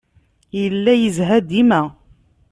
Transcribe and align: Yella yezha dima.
Yella 0.59 0.93
yezha 0.95 1.37
dima. 1.49 1.81